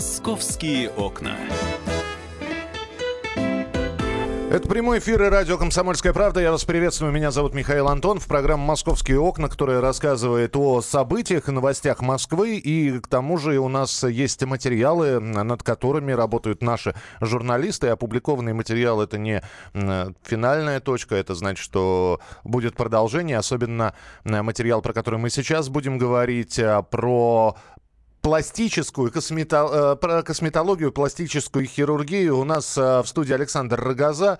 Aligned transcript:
Московские 0.00 0.88
окна. 0.88 1.36
Это 4.50 4.66
прямой 4.66 4.98
эфир 4.98 5.22
и 5.22 5.28
радио 5.28 5.58
«Комсомольская 5.58 6.14
правда». 6.14 6.40
Я 6.40 6.52
вас 6.52 6.64
приветствую. 6.64 7.12
Меня 7.12 7.30
зовут 7.30 7.52
Михаил 7.52 7.86
Антон. 7.86 8.18
В 8.18 8.26
программе 8.26 8.64
«Московские 8.64 9.20
окна», 9.20 9.50
которая 9.50 9.82
рассказывает 9.82 10.56
о 10.56 10.80
событиях 10.80 11.50
и 11.50 11.52
новостях 11.52 12.00
Москвы. 12.00 12.56
И 12.56 12.98
к 12.98 13.08
тому 13.08 13.36
же 13.36 13.58
у 13.58 13.68
нас 13.68 14.02
есть 14.02 14.42
материалы, 14.42 15.20
над 15.20 15.62
которыми 15.62 16.12
работают 16.12 16.62
наши 16.62 16.94
журналисты. 17.20 17.88
Опубликованный 17.88 18.54
материал– 18.54 19.00
это 19.02 19.18
не 19.18 19.42
финальная 20.24 20.80
точка. 20.80 21.14
Это 21.14 21.34
значит, 21.34 21.62
что 21.62 22.20
будет 22.42 22.74
продолжение. 22.74 23.36
Особенно 23.36 23.94
материал, 24.24 24.80
про 24.80 24.94
который 24.94 25.20
мы 25.20 25.28
сейчас 25.28 25.68
будем 25.68 25.98
говорить, 25.98 26.58
а, 26.58 26.80
про 26.80 27.54
пластическую, 28.20 29.12
космето, 29.12 29.68
э, 29.72 29.96
про 29.96 30.22
косметологию, 30.22 30.92
пластическую 30.92 31.66
хирургию. 31.66 32.38
У 32.38 32.44
нас 32.44 32.76
э, 32.76 33.02
в 33.02 33.06
студии 33.06 33.32
Александр 33.32 33.80
Рогоза. 33.80 34.38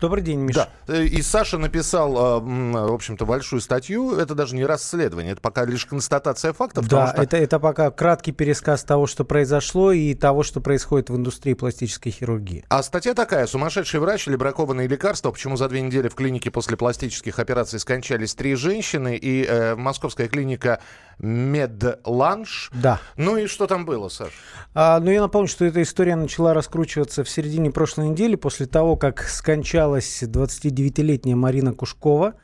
Добрый 0.00 0.22
день, 0.22 0.40
Миша. 0.40 0.68
Да. 0.86 1.02
И 1.02 1.20
Саша 1.20 1.58
написал, 1.58 2.40
в 2.40 2.92
общем-то, 2.94 3.26
большую 3.26 3.60
статью. 3.60 4.14
Это 4.14 4.34
даже 4.34 4.56
не 4.56 4.64
расследование, 4.64 5.32
это 5.32 5.42
пока 5.42 5.66
лишь 5.66 5.84
констатация 5.84 6.52
фактов. 6.54 6.88
Да, 6.88 7.08
что... 7.12 7.22
это, 7.22 7.36
это 7.36 7.58
пока 7.60 7.90
краткий 7.90 8.32
пересказ 8.32 8.82
того, 8.82 9.06
что 9.06 9.24
произошло, 9.24 9.92
и 9.92 10.14
того, 10.14 10.42
что 10.42 10.60
происходит 10.60 11.10
в 11.10 11.16
индустрии 11.16 11.52
пластической 11.52 12.12
хирургии. 12.12 12.64
А 12.70 12.82
статья 12.82 13.12
такая. 13.12 13.46
Сумасшедший 13.46 14.00
врач 14.00 14.26
или 14.26 14.36
бракованные 14.36 14.88
лекарства. 14.88 15.30
Почему 15.32 15.56
за 15.56 15.68
две 15.68 15.82
недели 15.82 16.08
в 16.08 16.14
клинике 16.14 16.50
после 16.50 16.78
пластических 16.78 17.38
операций 17.38 17.78
скончались 17.78 18.34
три 18.34 18.54
женщины. 18.54 19.18
И 19.20 19.44
э, 19.44 19.76
московская 19.76 20.28
клиника 20.28 20.80
Медланш. 21.18 22.70
Да. 22.72 23.00
Ну 23.16 23.36
и 23.36 23.46
что 23.46 23.66
там 23.66 23.84
было, 23.84 24.08
Саш? 24.08 24.30
А, 24.72 24.98
ну, 25.00 25.10
я 25.10 25.20
напомню, 25.20 25.48
что 25.48 25.66
эта 25.66 25.82
история 25.82 26.16
начала 26.16 26.54
раскручиваться 26.54 27.24
в 27.24 27.28
середине 27.28 27.70
прошлой 27.70 28.08
недели, 28.08 28.36
после 28.36 28.64
того, 28.64 28.96
как 28.96 29.22
скончалась 29.24 29.89
29-летняя 29.98 31.36
Марина 31.36 31.72
Кушкова, 31.72 32.34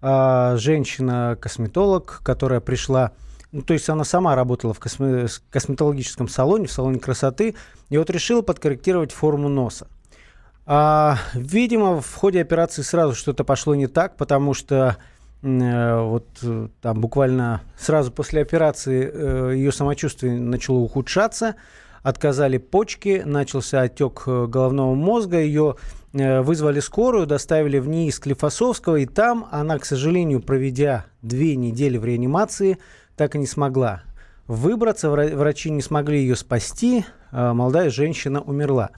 а, 0.00 0.56
женщина-косметолог, 0.56 2.20
которая 2.22 2.60
пришла 2.60 3.12
ну, 3.52 3.62
то 3.62 3.72
есть 3.72 3.88
она 3.88 4.04
сама 4.04 4.36
работала 4.36 4.72
в 4.72 4.78
косме- 4.78 5.28
косметологическом 5.50 6.28
салоне, 6.28 6.68
в 6.68 6.72
салоне 6.72 7.00
красоты, 7.00 7.56
и 7.88 7.98
вот 7.98 8.08
решила 8.08 8.42
подкорректировать 8.42 9.10
форму 9.10 9.48
носа. 9.48 9.88
А, 10.66 11.18
видимо, 11.34 12.00
в 12.00 12.14
ходе 12.14 12.40
операции 12.40 12.82
сразу 12.82 13.16
что-то 13.16 13.42
пошло 13.42 13.74
не 13.74 13.88
так, 13.88 14.16
потому 14.16 14.54
что 14.54 14.98
Э, 15.42 16.02
вот 16.02 16.26
э, 16.42 16.68
там 16.82 17.00
буквально 17.00 17.62
сразу 17.78 18.12
после 18.12 18.42
операции 18.42 19.10
э, 19.12 19.52
ее 19.54 19.72
самочувствие 19.72 20.38
начало 20.38 20.78
ухудшаться, 20.78 21.56
отказали 22.02 22.58
почки, 22.58 23.22
начался 23.24 23.82
отек 23.82 24.24
головного 24.26 24.94
мозга, 24.94 25.38
ее 25.40 25.76
вызвали 26.12 26.80
скорую, 26.80 27.26
доставили 27.26 27.78
в 27.78 27.88
НИИ 27.88 28.10
Склифосовского, 28.10 28.96
и 28.96 29.06
там 29.06 29.48
она, 29.50 29.78
к 29.78 29.84
сожалению, 29.84 30.40
проведя 30.40 31.06
две 31.22 31.56
недели 31.56 31.98
в 31.98 32.04
реанимации, 32.04 32.78
так 33.16 33.36
и 33.36 33.38
не 33.38 33.46
смогла 33.46 34.02
выбраться, 34.50 35.10
врачи 35.10 35.70
не 35.70 35.80
смогли 35.80 36.20
ее 36.20 36.34
спасти, 36.34 37.04
молодая 37.30 37.88
женщина 37.90 38.40
умерла. 38.40 38.90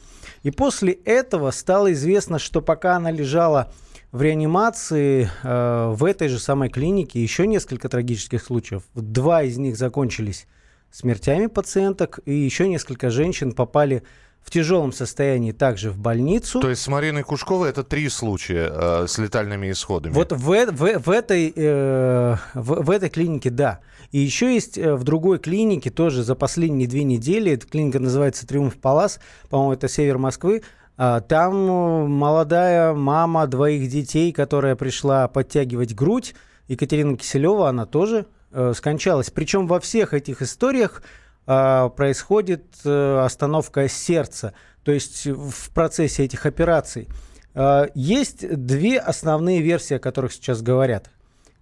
И 0.43 0.51
после 0.51 0.95
этого 0.95 1.51
стало 1.51 1.93
известно, 1.93 2.39
что 2.39 2.63
пока 2.63 2.97
она 2.97 3.11
лежала 3.11 3.71
в 4.13 4.23
реанимации 4.23 5.29
э, 5.43 5.93
в 5.95 6.05
этой 6.05 6.29
же 6.29 6.39
самой 6.39 6.69
клинике 6.69 7.23
еще 7.23 7.47
несколько 7.47 7.89
трагических 7.89 8.43
случаев. 8.43 8.83
Два 8.95 9.43
из 9.43 9.59
них 9.59 9.77
закончились 9.77 10.47
смертями 10.91 11.47
пациенток, 11.47 12.21
и 12.25 12.33
еще 12.33 12.69
несколько 12.69 13.11
женщин 13.11 13.53
попали 13.53 14.03
тяжелом 14.51 14.93
состоянии 14.93 15.53
также 15.53 15.91
в 15.91 15.99
больницу. 15.99 16.61
То 16.61 16.71
есть 16.71 16.83
с 16.83 16.89
Мариной 16.89 17.23
Кушковой 17.23 17.71
это 17.71 17.85
три 17.85 18.09
случая 18.09 18.71
э, 18.73 19.07
с 19.07 19.19
летальными 19.19 19.71
исходами. 19.71 20.13
Вот 20.13 20.33
в, 20.33 20.37
в, 20.37 20.99
в, 20.99 21.11
этой, 21.11 21.53
э, 21.55 22.37
в, 22.55 22.85
в 22.85 22.91
этой 22.91 23.09
клинике, 23.09 23.51
да. 23.51 23.81
И 24.11 24.19
еще 24.19 24.53
есть 24.53 24.77
э, 24.77 24.95
в 24.95 25.05
другой 25.05 25.39
клинике, 25.39 25.91
тоже 25.91 26.23
за 26.23 26.35
последние 26.35 26.89
две 26.89 27.05
недели, 27.05 27.53
эта 27.53 27.67
клиника 27.67 27.99
называется 27.99 28.47
Триумф 28.47 28.77
Палас, 28.77 29.21
по-моему, 29.49 29.73
это 29.73 29.89
север 29.89 30.19
Москвы, 30.19 30.63
а, 30.97 31.21
там 31.21 31.55
э, 31.55 32.07
молодая 32.07 32.93
мама 32.93 33.47
двоих 33.47 33.89
детей, 33.89 34.33
которая 34.33 34.77
пришла 34.77 35.27
подтягивать 35.29 35.95
грудь, 35.95 36.35
Екатерина 36.69 37.17
Киселева, 37.17 37.69
она 37.69 37.87
тоже 37.87 38.27
э, 38.53 38.73
скончалась. 38.77 39.31
Причем 39.31 39.67
во 39.67 39.81
всех 39.81 40.15
этих 40.15 40.43
историях 40.43 41.03
э, 41.03 41.22
происходит 41.45 42.65
э, 42.85 43.19
остановка 43.19 43.89
сердца, 43.89 44.55
то 44.85 44.93
есть 44.93 45.27
в 45.27 45.71
процессе 45.71 46.25
этих 46.25 46.47
операций. 46.47 47.09
Э, 47.55 47.87
есть 47.95 48.49
две 48.49 48.99
основные 48.99 49.61
версии, 49.61 49.95
о 49.95 49.99
которых 49.99 50.33
сейчас 50.33 50.63
говорят. 50.63 51.11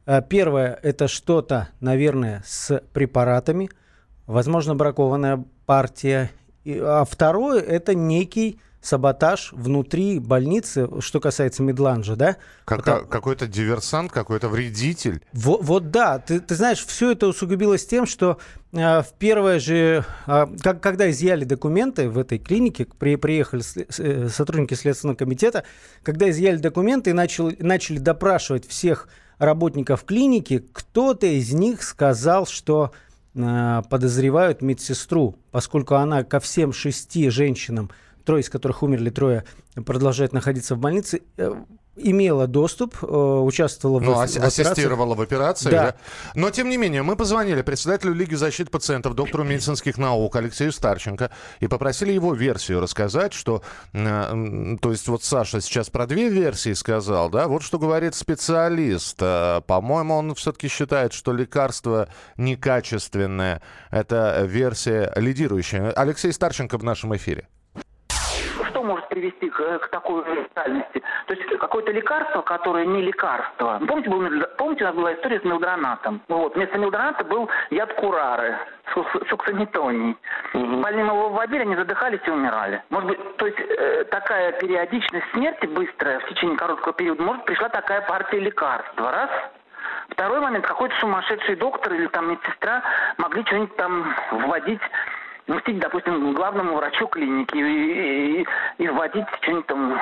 Э, 0.06 0.22
первая– 0.26 0.78
это 0.82 1.08
что-то, 1.08 1.68
наверное, 1.80 2.42
с 2.46 2.82
препаратами, 2.92 3.70
возможно, 4.26 4.74
бракованная 4.74 5.44
партия. 5.66 6.30
А 6.66 7.04
второе– 7.08 7.60
это 7.62 7.94
некий 7.94 8.60
саботаж 8.80 9.52
внутри 9.52 10.18
больницы, 10.18 10.88
что 11.00 11.20
касается 11.20 11.62
Медланжа, 11.62 12.16
да? 12.16 12.36
Как, 12.64 12.78
Потому... 12.78 13.06
Какой-то 13.06 13.46
диверсант, 13.46 14.10
какой-то 14.10 14.48
вредитель. 14.48 15.20
Вот, 15.32 15.62
вот 15.62 15.90
да, 15.90 16.18
ты, 16.18 16.40
ты 16.40 16.54
знаешь, 16.54 16.84
все 16.84 17.12
это 17.12 17.28
усугубилось 17.28 17.86
тем, 17.86 18.06
что 18.06 18.38
э, 18.72 19.02
в 19.02 19.12
первое 19.18 19.58
же, 19.58 20.04
э, 20.26 20.46
как, 20.62 20.82
когда 20.82 21.10
изъяли 21.10 21.44
документы 21.44 22.08
в 22.08 22.18
этой 22.18 22.38
клинике, 22.38 22.86
при, 22.98 23.16
приехали 23.16 23.60
с, 23.60 23.76
э, 23.76 24.28
сотрудники 24.28 24.74
Следственного 24.74 25.16
комитета, 25.16 25.64
когда 26.02 26.30
изъяли 26.30 26.56
документы 26.56 27.10
и 27.10 27.12
начали, 27.12 27.56
начали 27.60 27.98
допрашивать 27.98 28.66
всех 28.66 29.08
работников 29.38 30.04
клиники, 30.04 30.64
кто-то 30.72 31.26
из 31.26 31.52
них 31.52 31.82
сказал, 31.82 32.46
что 32.46 32.92
э, 33.34 33.82
подозревают 33.90 34.62
медсестру, 34.62 35.36
поскольку 35.50 35.96
она 35.96 36.24
ко 36.24 36.40
всем 36.40 36.72
шести 36.72 37.28
женщинам 37.28 37.90
трое 38.24 38.42
из 38.42 38.50
которых 38.50 38.82
умерли, 38.82 39.10
трое 39.10 39.44
продолжают 39.86 40.32
находиться 40.32 40.74
в 40.74 40.78
больнице, 40.78 41.22
э, 41.36 41.54
имела 41.96 42.46
доступ, 42.46 42.96
э, 43.02 43.06
участвовала 43.06 44.00
ну, 44.00 44.14
в, 44.14 44.18
ас- 44.18 44.36
в 44.36 44.42
ассистировала 44.42 45.14
в 45.14 45.20
операции. 45.20 45.70
Да. 45.70 45.84
да. 45.84 45.96
Но, 46.34 46.50
тем 46.50 46.68
не 46.68 46.76
менее, 46.76 47.02
мы 47.02 47.16
позвонили 47.16 47.62
председателю 47.62 48.14
Лиги 48.14 48.34
защиты 48.34 48.70
пациентов, 48.70 49.14
доктору 49.14 49.44
медицинских 49.44 49.98
наук 49.98 50.34
Алексею 50.36 50.72
Старченко 50.72 51.30
и 51.60 51.66
попросили 51.66 52.12
его 52.12 52.34
версию 52.34 52.80
рассказать, 52.80 53.32
что... 53.32 53.62
Э, 53.92 54.76
то 54.80 54.90
есть 54.90 55.08
вот 55.08 55.24
Саша 55.24 55.60
сейчас 55.60 55.90
про 55.90 56.06
две 56.06 56.28
версии 56.28 56.72
сказал, 56.72 57.28
да? 57.30 57.48
Вот 57.48 57.62
что 57.62 57.78
говорит 57.78 58.14
специалист. 58.14 59.16
Э, 59.20 59.60
по-моему, 59.66 60.14
он 60.14 60.34
все-таки 60.34 60.68
считает, 60.68 61.12
что 61.12 61.32
лекарство 61.32 62.08
некачественное. 62.36 63.62
Это 63.90 64.44
версия 64.46 65.12
лидирующая. 65.16 65.90
Алексей 65.92 66.32
Старченко 66.32 66.78
в 66.78 66.84
нашем 66.84 67.14
эфире 67.16 67.48
что 68.80 68.86
может 68.86 69.08
привести 69.08 69.50
к, 69.50 69.78
к 69.78 69.88
такой 69.88 70.24
реальности? 70.24 71.02
То 71.26 71.34
есть 71.34 71.58
какое-то 71.58 71.92
лекарство, 71.92 72.40
которое 72.40 72.86
не 72.86 73.02
лекарство. 73.02 73.80
Помните, 73.86 74.08
был, 74.08 74.26
помните, 74.56 74.84
у 74.84 74.86
нас 74.86 74.96
была 74.96 75.14
история 75.14 75.40
с 75.40 75.44
мелдронатом? 75.44 76.22
Вот, 76.28 76.54
вместо 76.54 76.78
мелдроната 76.78 77.24
был 77.24 77.48
яд 77.70 77.92
курары, 77.94 78.56
суксанитоний. 79.28 80.16
Угу. 80.54 80.80
Больным 80.80 81.08
его 81.08 81.28
вводили, 81.28 81.60
они 81.60 81.76
задыхались 81.76 82.20
и 82.26 82.30
умирали. 82.30 82.82
Может 82.88 83.08
быть, 83.08 83.36
то 83.36 83.46
есть 83.46 83.58
э, 83.60 84.04
такая 84.04 84.52
периодичность 84.52 85.26
смерти 85.32 85.66
быстрая 85.66 86.18
в 86.20 86.26
течение 86.28 86.56
короткого 86.56 86.94
периода, 86.94 87.22
может, 87.22 87.44
пришла 87.44 87.68
такая 87.68 88.00
партия 88.02 88.40
лекарства. 88.40 89.12
Раз. 89.12 89.30
Второй 90.10 90.40
момент, 90.40 90.66
какой-то 90.66 90.94
сумасшедший 90.96 91.56
доктор 91.56 91.92
или 91.94 92.06
там 92.08 92.30
медсестра 92.30 92.82
могли 93.18 93.44
что-нибудь 93.44 93.76
там 93.76 94.14
вводить 94.32 94.80
мстить, 95.54 95.78
допустим, 95.78 96.32
главному 96.32 96.76
врачу 96.76 97.06
клиники 97.08 97.56
и, 97.56 98.42
и, 98.42 98.46
и 98.78 98.88
вводить 98.88 99.26
что-нибудь 99.40 99.66
там 99.66 99.98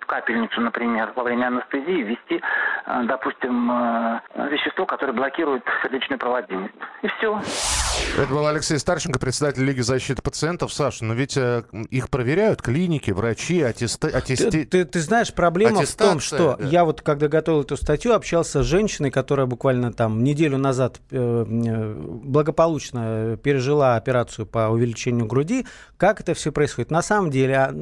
в 0.00 0.06
капельницу, 0.06 0.60
например, 0.60 1.12
во 1.14 1.22
время 1.22 1.46
анестезии, 1.46 2.02
ввести, 2.02 2.42
э, 2.86 3.02
допустим, 3.04 3.70
э, 3.70 4.20
вещество, 4.50 4.86
которое 4.86 5.12
блокирует 5.12 5.64
сердечную 5.82 6.18
проводимость. 6.18 6.74
И 7.02 7.08
все. 7.08 7.40
Это 8.18 8.34
был 8.34 8.46
Алексей 8.46 8.78
Старченко, 8.78 9.18
председатель 9.18 9.64
Лиги 9.64 9.80
защиты 9.80 10.20
пациентов. 10.20 10.72
Саша, 10.72 11.04
но 11.04 11.14
ведь 11.14 11.36
э, 11.36 11.62
их 11.90 12.10
проверяют 12.10 12.60
клиники, 12.60 13.10
врачи, 13.10 13.62
аттесты... 13.62 14.08
аттести... 14.08 14.50
ты, 14.50 14.64
ты, 14.64 14.84
ты 14.84 15.00
знаешь, 15.00 15.32
проблема 15.32 15.82
в 15.82 15.94
том, 15.94 16.20
что 16.20 16.56
да. 16.58 16.66
я 16.66 16.84
вот, 16.84 17.02
когда 17.02 17.28
готовил 17.28 17.62
эту 17.62 17.76
статью, 17.76 18.12
общался 18.12 18.62
с 18.62 18.66
женщиной, 18.66 19.10
которая 19.10 19.46
буквально 19.46 19.92
там 19.92 20.22
неделю 20.22 20.58
назад 20.58 21.00
э, 21.10 21.16
э 21.16 21.94
благополучно 22.30 23.38
пережила 23.42 23.96
операцию 23.96 24.46
по 24.46 24.68
увеличению 24.68 25.26
груди. 25.26 25.66
Как 25.96 26.20
это 26.20 26.34
все 26.34 26.52
происходит? 26.52 26.90
На 26.90 27.02
самом 27.02 27.30
деле, 27.30 27.56
а, 27.56 27.74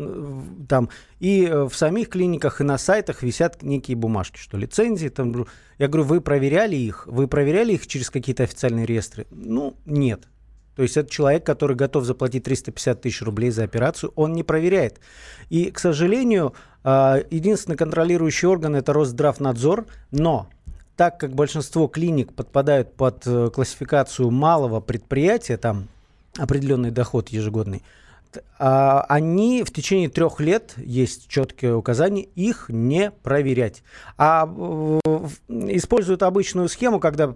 там 0.69 0.91
и 1.21 1.45
э, 1.45 1.65
в 1.65 1.75
самих 1.75 2.09
клиниках, 2.09 2.61
и 2.61 2.65
на 2.65 2.79
сайтах 2.79 3.23
висят 3.23 3.63
некие 3.63 3.97
бумажки, 3.97 4.39
что 4.39 4.57
лицензии 4.57 5.09
там... 5.09 5.47
Я 5.79 5.89
говорю, 5.89 6.05
вы 6.05 6.21
проверяли 6.21 6.77
их? 6.77 7.07
Вы 7.07 7.29
проверяли 7.29 7.73
их 7.75 7.87
через 7.87 8.11
какие-то 8.11 8.45
официальные 8.45 8.87
реестры? 8.87 9.27
Ну, 9.31 9.77
нет. 9.85 10.29
То 10.77 10.83
есть 10.83 10.97
это 10.97 11.11
человек, 11.11 11.45
который 11.45 11.75
готов 11.75 12.05
заплатить 12.05 12.45
350 12.45 13.01
тысяч 13.01 13.23
рублей 13.23 13.51
за 13.51 13.65
операцию, 13.65 14.13
он 14.15 14.33
не 14.33 14.45
проверяет. 14.45 15.01
И, 15.51 15.73
к 15.73 15.81
сожалению, 15.81 16.55
а, 16.85 17.19
единственный 17.31 17.77
контролирующий 17.77 18.47
орган– 18.47 18.75
это 18.77 18.93
Росздравнадзор, 18.93 19.87
но 20.13 20.49
так 20.95 21.19
как 21.19 21.33
большинство 21.33 21.89
клиник 21.89 22.33
подпадают 22.33 22.95
под 22.95 23.25
э, 23.27 23.51
классификацию 23.55 24.31
малого 24.31 24.81
предприятия, 24.81 25.57
там 25.57 25.89
определенный 26.37 26.91
доход 26.91 27.29
ежегодный, 27.29 27.83
они 28.59 29.63
в 29.63 29.73
течение 29.73 30.09
трех 30.09 30.41
лет, 30.41 30.75
есть 30.77 31.29
четкие 31.29 31.75
указания, 31.75 32.23
их 32.23 32.67
не 32.69 33.11
проверять. 33.11 33.83
А 34.17 34.45
используют 35.49 36.23
обычную 36.23 36.69
схему, 36.69 37.01
когда 37.01 37.35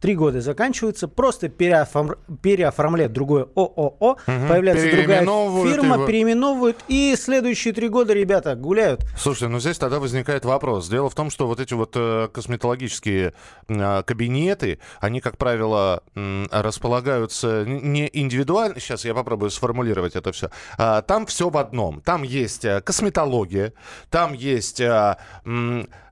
три 0.00 0.14
года 0.14 0.40
заканчиваются, 0.40 1.08
просто 1.08 1.48
переоформ... 1.48 2.16
переоформляют 2.42 3.12
другое 3.12 3.48
ООО, 3.54 3.92
угу. 3.98 4.18
появляется 4.26 4.90
другая 4.90 5.20
фирма, 5.20 5.94
его. 5.96 6.06
переименовывают, 6.06 6.78
и 6.88 7.14
следующие 7.16 7.74
три 7.74 7.88
года 7.88 8.12
ребята 8.12 8.54
гуляют. 8.54 9.04
Слушайте, 9.16 9.48
ну 9.48 9.60
здесь 9.60 9.78
тогда 9.78 9.98
возникает 9.98 10.44
вопрос. 10.44 10.88
Дело 10.88 11.10
в 11.10 11.14
том, 11.14 11.30
что 11.30 11.46
вот 11.46 11.60
эти 11.60 11.74
вот 11.74 11.92
э, 11.96 12.28
косметологические 12.32 13.34
э, 13.68 14.02
кабинеты, 14.02 14.78
они, 15.00 15.20
как 15.20 15.36
правило, 15.36 16.02
располагаются 16.50 17.64
не 17.66 18.08
индивидуально, 18.12 18.80
сейчас 18.80 19.04
я 19.04 19.14
попробую 19.14 19.50
сформулировать 19.50 20.16
это 20.16 20.32
все, 20.32 20.50
э, 20.78 21.02
там 21.06 21.26
все 21.26 21.50
в 21.50 21.56
одном. 21.56 22.00
Там 22.00 22.22
есть 22.22 22.64
э, 22.64 22.80
косметология, 22.80 23.72
там 24.10 24.32
есть 24.32 24.80
э, 24.80 25.16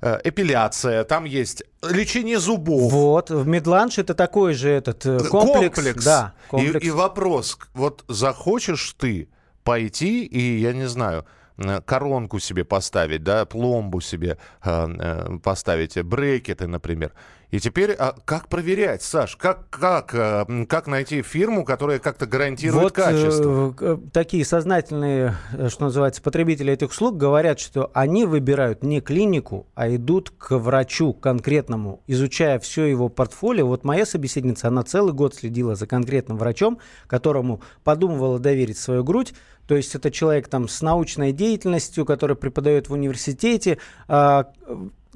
эпиляция, 0.03 1.05
там 1.05 1.25
есть 1.25 1.63
лечение 1.83 2.39
зубов. 2.39 2.93
Вот, 2.93 3.31
в 3.31 3.47
Медланш 3.47 3.99
это 3.99 4.15
такой 4.15 4.55
же 4.55 4.71
этот 4.71 5.05
э, 5.07 5.19
комплекс. 5.29 5.75
комплекс. 5.75 6.05
Да, 6.05 6.35
комплекс. 6.49 6.85
И, 6.85 6.89
и 6.89 6.91
вопрос, 6.91 7.59
вот 7.75 8.05
захочешь 8.09 8.95
ты 8.99 9.29
пойти 9.65 10.25
и, 10.25 10.61
я 10.61 10.73
не 10.73 10.89
знаю, 10.89 11.27
э, 11.59 11.81
коронку 11.83 12.39
себе 12.39 12.65
поставить, 12.65 13.23
да, 13.23 13.45
пломбу 13.45 14.01
себе 14.01 14.39
э, 14.65 14.89
э, 14.99 15.39
поставить, 15.43 16.01
брекеты, 16.03 16.67
например. 16.67 17.13
И 17.51 17.61
теперь 17.61 17.93
а 17.93 18.17
как 18.25 18.49
проверять, 18.49 19.03
Саш, 19.03 19.37
как, 19.37 19.71
как, 19.71 20.15
э, 20.15 20.67
как 20.69 20.89
найти 20.89 21.23
фирму, 21.23 21.65
которая 21.65 22.01
как-то 22.01 22.27
гарантирует 22.27 22.83
вот, 22.83 22.93
качество? 22.93 23.75
Э, 23.81 23.99
такие 24.13 24.45
сознательные, 24.45 25.37
э, 25.53 25.69
что 25.69 25.85
называется, 25.85 26.23
потребители 26.23 26.73
этих 26.73 26.91
услуг 26.91 27.17
говорят, 27.17 27.61
что 27.61 27.91
они 27.95 28.25
выбирают 28.25 28.83
не 28.83 29.01
клинику, 29.01 29.67
а 29.75 29.95
идут 29.95 30.31
к 30.31 30.59
врачу 30.59 31.13
конкретному, 31.13 32.03
изучая 32.09 32.59
все 32.59 32.87
его 32.87 33.09
портфолио. 33.09 33.67
Вот 33.67 33.85
моя 33.85 34.07
собеседница, 34.07 34.69
она 34.69 34.83
целый 34.83 35.13
год 35.13 35.35
следила 35.35 35.77
за 35.77 35.87
конкретным 35.87 36.39
врачом, 36.39 36.81
которому 37.07 37.61
подумывала 37.85 38.41
доверить 38.41 38.79
свою 38.79 39.05
грудь, 39.05 39.35
то 39.69 39.75
есть 39.75 39.95
это 39.95 40.11
человек 40.11 40.49
там 40.49 40.69
с 40.69 40.81
научной 40.81 41.33
деятельностью, 41.33 42.05
который 42.05 42.37
преподает 42.37 42.89
в 42.89 42.93
университете, 42.93 43.79
а, 44.07 44.47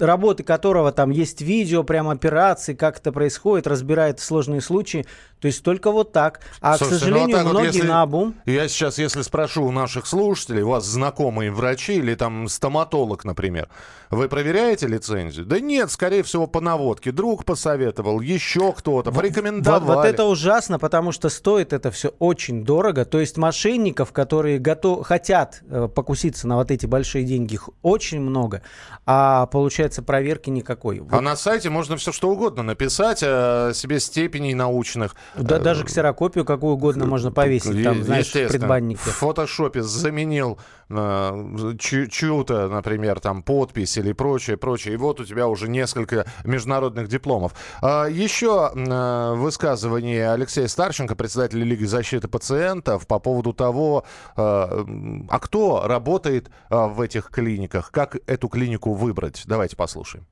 работы 0.01 0.43
которого 0.43 0.91
там 0.91 1.09
есть 1.09 1.41
видео, 1.41 1.83
прям 1.83 2.09
операции, 2.09 2.73
как 2.73 2.97
это 2.97 3.11
происходит, 3.11 3.67
разбирает 3.67 4.19
сложные 4.19 4.61
случаи. 4.61 5.05
То 5.39 5.47
есть 5.47 5.63
только 5.63 5.91
вот 5.91 6.11
так. 6.11 6.41
А, 6.61 6.77
Слушайте, 6.77 6.95
к 6.95 6.99
сожалению, 6.99 7.37
ну, 7.37 7.43
вот 7.43 7.49
многие 7.51 7.67
вот 7.67 7.75
если, 7.75 7.87
на 7.87 8.01
обум. 8.03 8.35
Я 8.45 8.67
сейчас, 8.67 8.99
если 8.99 9.23
спрошу 9.23 9.65
у 9.65 9.71
наших 9.71 10.05
слушателей, 10.05 10.61
у 10.61 10.69
вас 10.69 10.85
знакомые 10.85 11.51
врачи 11.51 11.95
или 11.95 12.13
там 12.13 12.47
стоматолог, 12.47 13.25
например, 13.25 13.67
вы 14.11 14.27
проверяете 14.27 14.87
лицензию? 14.87 15.45
Да 15.45 15.59
нет, 15.59 15.89
скорее 15.91 16.21
всего, 16.21 16.45
по 16.45 16.61
наводке. 16.61 17.11
Друг 17.11 17.43
посоветовал, 17.43 18.21
еще 18.21 18.71
кто-то, 18.71 19.11
порекомендовали. 19.11 19.83
Вот, 19.83 19.95
вот 19.95 20.05
это 20.05 20.25
ужасно, 20.25 20.77
потому 20.77 21.11
что 21.11 21.29
стоит 21.29 21.73
это 21.73 21.89
все 21.89 22.09
очень 22.19 22.63
дорого. 22.63 23.03
То 23.05 23.19
есть 23.19 23.37
мошенников, 23.37 24.11
которые 24.11 24.59
готов, 24.59 25.07
хотят 25.07 25.63
э, 25.67 25.89
покуситься 25.93 26.47
на 26.47 26.57
вот 26.57 26.69
эти 26.69 26.85
большие 26.85 27.23
деньги, 27.23 27.55
их 27.55 27.69
очень 27.81 28.21
много. 28.21 28.61
А 29.07 29.47
получается 29.47 29.90
проверки 29.99 30.49
никакой. 30.49 30.99
А 30.99 31.03
вот. 31.03 31.13
А 31.13 31.21
на 31.21 31.35
сайте 31.35 31.69
можно 31.69 31.97
все 31.97 32.11
что 32.11 32.29
угодно 32.29 32.63
написать 32.63 33.21
о 33.23 33.71
себе 33.73 33.99
степеней 33.99 34.53
научных. 34.53 35.15
Да, 35.35 35.59
даже 35.59 35.83
ксерокопию 35.83 36.45
какую 36.45 36.73
угодно 36.73 37.05
можно 37.05 37.31
повесить, 37.31 37.83
там, 37.83 38.03
знаешь, 38.03 38.29
в 38.29 38.47
предбаннике. 38.47 38.99
В 38.99 39.13
фотошопе 39.13 39.81
заменил 39.81 40.59
э, 40.89 41.75
чью-то, 41.79 42.67
например, 42.67 43.19
там 43.19 43.43
подпись 43.43 43.97
или 43.97 44.13
прочее, 44.13 44.57
прочее. 44.57 44.93
И 44.93 44.97
вот 44.97 45.19
у 45.19 45.25
тебя 45.25 45.47
уже 45.47 45.67
несколько 45.67 46.25
международных 46.43 47.07
дипломов. 47.07 47.53
А, 47.81 48.05
еще 48.05 48.71
э, 48.73 49.33
высказывание 49.35 50.31
Алексея 50.31 50.67
Старченко, 50.67 51.15
председателя 51.15 51.63
Лиги 51.63 51.85
защиты 51.85 52.27
пациентов, 52.27 53.07
по 53.07 53.19
поводу 53.19 53.53
того, 53.53 54.05
э, 54.35 54.41
а 54.41 55.39
кто 55.39 55.83
работает 55.85 56.49
э, 56.69 56.75
в 56.75 57.01
этих 57.01 57.29
клиниках, 57.29 57.91
как 57.91 58.17
эту 58.27 58.47
клинику 58.47 58.93
выбрать. 58.93 59.43
Давайте 59.45 59.75
послушаем. 59.81 60.25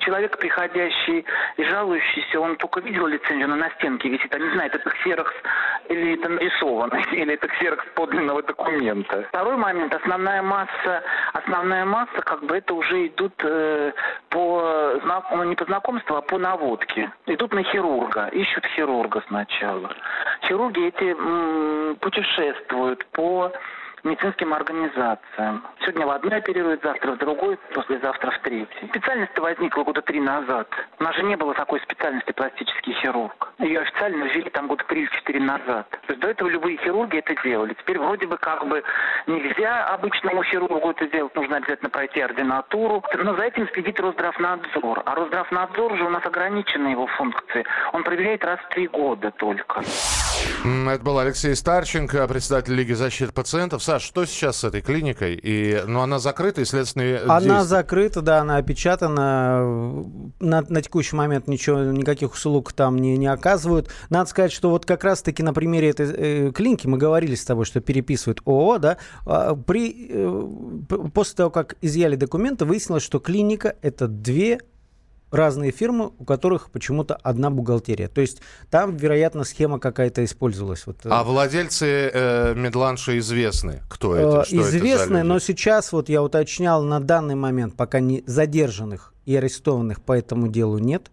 Человек, 0.00 0.38
приходящий 0.38 1.24
и 1.56 1.64
жалующийся, 1.64 2.40
он 2.40 2.56
только 2.56 2.80
видел 2.80 3.06
лицензию, 3.06 3.44
она 3.44 3.56
на 3.56 3.70
стенке 3.72 4.08
висит, 4.08 4.34
а 4.34 4.38
не 4.38 4.50
знает, 4.50 4.74
это 4.74 4.90
ксерокс 4.90 5.32
или 5.88 6.18
это 6.18 6.28
нарисовано, 6.28 6.96
или 7.12 7.34
это 7.34 7.46
ксерокс 7.48 7.84
подлинного 7.94 8.42
документа. 8.42 9.24
Второй 9.28 9.56
момент, 9.56 9.94
основная 9.94 10.42
масса, 10.42 11.02
основная 11.34 11.84
масса, 11.84 12.20
как 12.24 12.42
бы 12.44 12.56
это 12.56 12.74
уже 12.74 13.06
идут 13.06 13.34
э, 13.44 13.92
по, 14.30 15.00
ну, 15.32 15.44
не 15.44 15.54
по 15.54 15.64
знакомству, 15.66 16.16
а 16.16 16.22
по 16.22 16.38
наводке. 16.38 17.12
Идут 17.26 17.52
на 17.52 17.62
хирурга, 17.62 18.28
ищут 18.28 18.64
хирурга 18.74 19.22
сначала. 19.28 19.90
Хирурги 20.48 20.88
эти 20.88 21.10
м, 21.12 21.96
путешествуют 21.96 23.06
по 23.12 23.52
медицинским 24.06 24.54
организациям. 24.54 25.64
Сегодня 25.80 26.06
в 26.06 26.10
одной 26.10 26.38
оперируют, 26.38 26.82
завтра 26.82 27.12
в 27.12 27.18
другой, 27.18 27.58
послезавтра 27.74 28.30
в 28.30 28.38
третьей. 28.40 28.88
Специальность 28.88 29.36
возникла 29.38 29.82
года 29.82 30.02
три 30.02 30.20
назад. 30.20 30.68
У 30.98 31.04
нас 31.04 31.14
же 31.16 31.22
не 31.24 31.36
было 31.36 31.54
такой 31.54 31.80
специальности 31.80 32.32
пластический 32.32 32.94
хирург. 32.94 33.52
Ее 33.58 33.80
официально 33.80 34.24
ввели 34.24 34.48
там 34.50 34.68
года 34.68 34.84
три 34.84 35.02
или 35.02 35.10
четыре 35.10 35.40
назад. 35.40 35.90
То 35.90 36.12
есть 36.12 36.20
до 36.20 36.28
этого 36.28 36.48
любые 36.48 36.78
хирурги 36.78 37.18
это 37.18 37.34
делали. 37.42 37.74
Теперь 37.74 37.98
вроде 37.98 38.26
бы 38.26 38.36
как 38.38 38.66
бы 38.66 38.82
нельзя 39.26 39.86
обычному 39.88 40.42
хирургу 40.44 40.90
это 40.90 41.06
делать, 41.08 41.34
нужно 41.34 41.56
обязательно 41.56 41.90
пройти 41.90 42.20
ординатуру. 42.20 43.02
Но 43.16 43.34
за 43.34 43.42
этим 43.42 43.68
следит 43.74 43.98
Росздравнадзор. 44.00 45.02
А 45.04 45.14
Росздравнадзор 45.14 45.96
же 45.96 46.04
у 46.04 46.10
нас 46.10 46.24
ограничены 46.24 46.88
его 46.88 47.06
функции. 47.06 47.64
Он 47.92 48.04
проверяет 48.04 48.44
раз 48.44 48.60
в 48.60 48.68
три 48.68 48.86
года 48.86 49.30
только. 49.32 49.82
Это 50.64 51.04
был 51.04 51.18
Алексей 51.18 51.54
Старченко, 51.54 52.26
председатель 52.26 52.74
Лиги 52.74 52.92
защиты 52.92 53.32
пациентов. 53.32 53.82
Саш, 53.82 54.02
что 54.02 54.24
сейчас 54.24 54.58
с 54.58 54.64
этой 54.64 54.80
клиникой? 54.80 55.38
И, 55.40 55.82
ну, 55.86 56.00
она 56.00 56.18
закрыта, 56.18 56.60
и 56.60 56.64
следственные 56.64 57.18
Она 57.18 57.40
действия... 57.40 57.62
закрыта, 57.62 58.22
да, 58.22 58.40
она 58.40 58.56
опечатана. 58.56 59.60
На, 60.40 60.62
на 60.62 60.82
текущий 60.82 61.14
момент 61.14 61.46
ничего, 61.46 61.78
никаких 61.80 62.34
услуг 62.34 62.72
там 62.72 62.98
не, 62.98 63.16
не 63.16 63.26
оказывают. 63.26 63.90
Надо 64.10 64.28
сказать, 64.28 64.52
что 64.52 64.70
вот 64.70 64.86
как 64.86 65.04
раз-таки 65.04 65.42
на 65.42 65.52
примере 65.52 65.90
этой 65.90 66.06
э, 66.08 66.52
клиники 66.52 66.86
мы 66.86 66.98
говорили 66.98 67.34
с 67.34 67.44
тобой, 67.44 67.64
что 67.64 67.80
переписывают 67.80 68.40
ООО, 68.44 68.78
да, 68.78 68.96
а, 69.24 69.54
при, 69.54 70.08
э, 70.10 71.08
после 71.12 71.36
того, 71.36 71.50
как 71.50 71.76
изъяли 71.80 72.16
документы, 72.16 72.64
выяснилось, 72.64 73.02
что 73.02 73.18
клиника— 73.18 73.76
это 73.82 74.08
две 74.08 74.60
разные 75.30 75.70
фирмы, 75.70 76.12
у 76.18 76.24
которых 76.24 76.70
почему-то 76.70 77.14
одна 77.16 77.50
бухгалтерия. 77.50 78.08
То 78.08 78.20
есть 78.20 78.40
там, 78.70 78.96
вероятно, 78.96 79.44
схема 79.44 79.78
какая-то 79.78 80.24
использовалась. 80.24 80.86
Вот, 80.86 81.04
э. 81.04 81.08
а 81.10 81.24
владельцы 81.24 82.10
э, 82.12 82.54
Медланша 82.54 83.18
известны? 83.18 83.82
Кто 83.88 84.14
это? 84.14 84.40
Э, 84.40 84.44
что 84.44 84.56
известны, 84.62 85.18
это 85.18 85.26
но 85.26 85.38
сейчас, 85.38 85.92
вот 85.92 86.08
я 86.08 86.22
уточнял, 86.22 86.82
на 86.82 87.00
данный 87.00 87.34
момент 87.34 87.74
пока 87.74 88.00
не 88.00 88.22
задержанных 88.26 89.12
и 89.24 89.34
арестованных 89.36 90.00
по 90.00 90.12
этому 90.12 90.48
делу 90.48 90.78
нет. 90.78 91.10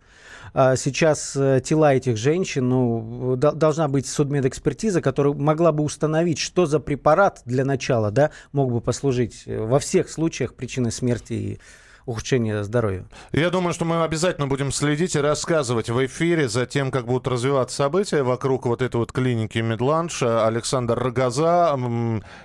А 0.56 0.76
сейчас 0.76 1.36
э, 1.36 1.62
тела 1.66 1.96
этих 1.96 2.16
женщин, 2.16 2.70
ну, 2.70 3.36
должна 3.36 3.88
быть 3.88 4.06
судмедэкспертиза, 4.06 5.02
которая 5.02 5.34
могла 5.34 5.72
бы 5.72 5.84
установить, 5.84 6.38
что 6.38 6.68
за 6.68 6.80
препарат 6.80 7.42
для 7.46 7.66
начала, 7.66 8.12
да, 8.12 8.30
мог 8.52 8.72
бы 8.72 8.80
послужить 8.80 9.46
во 9.48 9.80
всех 9.80 10.12
случаях 10.12 10.54
причиной 10.54 10.92
смерти 10.92 11.34
и 11.34 11.60
ухудшения 12.06 12.64
здоровья. 12.64 13.06
Я 13.32 13.50
думаю, 13.50 13.74
что 13.74 13.86
мы 13.86 14.04
обязательно 14.04 14.48
будем 14.48 14.72
следить 14.72 15.16
и 15.16 15.20
рассказывать 15.20 15.90
в 15.90 16.06
эфире 16.06 16.48
за 16.50 16.66
тем, 16.66 16.92
как 16.92 17.06
будут 17.06 17.28
развиваться 17.28 17.76
события 17.76 18.24
вокруг 18.24 18.66
вот 18.66 18.82
этой 18.82 18.98
вот 18.98 19.12
клиники 19.12 19.60
Медланш. 19.60 20.24
Александр 20.24 21.00
Рогоза, 21.00 21.78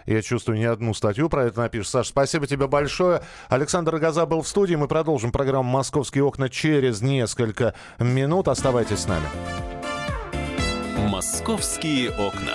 я 0.07 0.23
чувствую, 0.23 0.59
не 0.59 0.65
одну 0.65 0.95
статью 0.95 1.29
про 1.29 1.45
это 1.47 1.61
напишет. 1.61 1.89
Саша, 1.89 2.11
спасибо 2.11 2.47
тебе 2.47 2.67
большое. 2.67 3.23
Александр 3.49 3.93
Рогоза 3.93 4.27
был 4.27 4.43
в 4.43 4.49
студии. 4.49 4.75
Мы 4.75 4.89
продолжим 4.89 5.33
программу 5.33 5.71
«Московские 5.71 6.25
окна» 6.25 6.49
через 6.49 7.03
несколько 7.03 7.75
минут. 7.99 8.49
Оставайтесь 8.49 9.01
с 9.01 9.09
нами. 9.09 9.27
«Московские 11.09 12.11
окна». 12.11 12.55